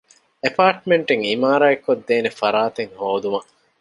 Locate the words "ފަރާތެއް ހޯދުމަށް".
2.39-3.49